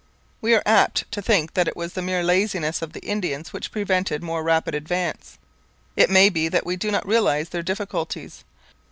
We 0.41 0.55
are 0.55 0.63
apt 0.65 1.11
to 1.11 1.21
think 1.21 1.53
that 1.53 1.67
it 1.67 1.77
was 1.77 1.93
the 1.93 2.01
mere 2.01 2.23
laziness 2.23 2.81
of 2.81 2.91
the 2.93 3.05
Indians 3.05 3.53
which 3.53 3.71
prevented 3.71 4.23
more 4.23 4.41
rapid 4.41 4.73
advance. 4.73 5.37
It 5.95 6.09
may 6.09 6.29
be 6.29 6.47
that 6.47 6.65
we 6.65 6.75
do 6.75 6.89
not 6.89 7.07
realize 7.07 7.49
their 7.49 7.61
difficulties. 7.61 8.43